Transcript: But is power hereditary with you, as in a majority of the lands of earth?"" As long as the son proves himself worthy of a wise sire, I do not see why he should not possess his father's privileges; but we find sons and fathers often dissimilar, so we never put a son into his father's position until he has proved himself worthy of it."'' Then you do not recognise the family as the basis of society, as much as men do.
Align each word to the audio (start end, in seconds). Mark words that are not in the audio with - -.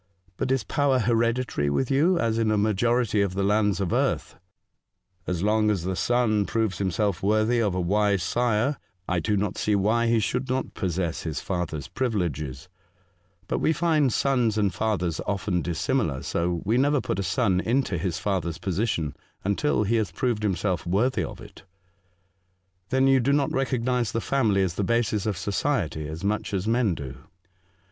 But 0.35 0.51
is 0.51 0.63
power 0.63 0.97
hereditary 0.97 1.69
with 1.69 1.91
you, 1.91 2.17
as 2.17 2.39
in 2.39 2.49
a 2.49 2.57
majority 2.57 3.21
of 3.21 3.35
the 3.35 3.43
lands 3.43 3.79
of 3.79 3.93
earth?"" 3.93 4.35
As 5.27 5.43
long 5.43 5.69
as 5.69 5.83
the 5.83 5.95
son 5.95 6.47
proves 6.47 6.79
himself 6.79 7.21
worthy 7.21 7.61
of 7.61 7.75
a 7.75 7.79
wise 7.79 8.23
sire, 8.23 8.77
I 9.07 9.19
do 9.19 9.37
not 9.37 9.59
see 9.59 9.75
why 9.75 10.07
he 10.07 10.19
should 10.19 10.49
not 10.49 10.73
possess 10.73 11.21
his 11.21 11.39
father's 11.39 11.87
privileges; 11.87 12.67
but 13.47 13.59
we 13.59 13.73
find 13.73 14.11
sons 14.11 14.57
and 14.57 14.73
fathers 14.73 15.21
often 15.27 15.61
dissimilar, 15.61 16.23
so 16.23 16.61
we 16.65 16.79
never 16.79 16.99
put 16.99 17.19
a 17.19 17.21
son 17.21 17.59
into 17.59 17.99
his 17.99 18.17
father's 18.17 18.57
position 18.57 19.15
until 19.43 19.83
he 19.83 19.97
has 19.97 20.11
proved 20.11 20.41
himself 20.41 20.83
worthy 20.87 21.23
of 21.23 21.39
it."'' 21.39 21.61
Then 22.89 23.05
you 23.05 23.19
do 23.19 23.33
not 23.33 23.51
recognise 23.53 24.13
the 24.13 24.19
family 24.19 24.63
as 24.63 24.73
the 24.73 24.83
basis 24.83 25.27
of 25.27 25.37
society, 25.37 26.07
as 26.07 26.23
much 26.23 26.55
as 26.55 26.67
men 26.67 26.95
do. 26.95 27.17